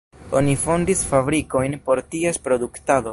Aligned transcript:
Oni 0.39 0.55
fondis 0.61 1.03
fabrikojn 1.11 1.77
por 1.91 2.03
ties 2.15 2.43
produktado. 2.49 3.09